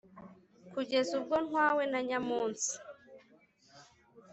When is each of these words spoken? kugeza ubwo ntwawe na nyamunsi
kugeza 0.73 1.11
ubwo 1.19 1.35
ntwawe 1.45 1.83
na 1.91 1.99
nyamunsi 2.07 2.71